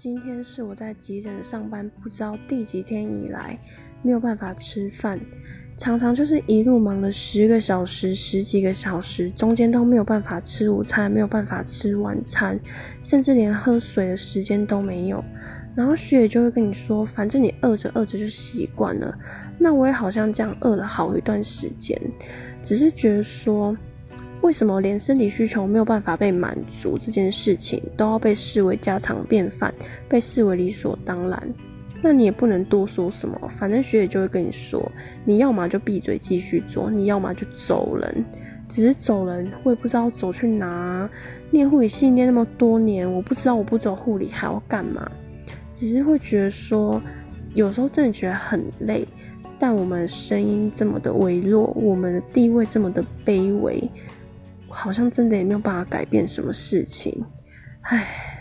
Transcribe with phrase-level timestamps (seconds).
[0.00, 3.58] 今天是我在急诊上班不知道第几天以来
[4.00, 5.18] 没有办法吃饭，
[5.76, 12.56] 常常就是一路忙了十个小时、十几个小时，中间都没有办法吃午餐，没有办法吃晚餐，
[13.02, 15.24] 甚至连喝水的时间都没有。
[15.74, 19.12] 然后学姐就会跟你说，反正你饿着饿着就习惯了。
[19.58, 22.00] 那我也好像这样饿了好一段时间，
[22.62, 23.76] 只是觉得说。
[24.40, 29.72] 为什么连生理需求没有办法被满足这件事情都要被视为家常便饭，
[30.08, 31.54] 被视为理所当然？
[32.00, 34.90] 那你也不能多说什么，反正学姐就会跟你说，
[35.24, 38.24] 你要么就闭嘴继续做，你要么就走人。
[38.68, 41.08] 只是走人，我也不知道走去哪。
[41.50, 45.10] 念护理系念那么多年，我不知道我不走护理还要干嘛。
[45.74, 47.02] 只是会觉得说，
[47.54, 49.08] 有时候真的觉得很累，
[49.58, 53.82] 但我们声音这么的微弱，我们的地位这么的卑微。
[54.68, 57.24] 好像真的也没有办法改变什么事情，
[57.82, 58.37] 唉。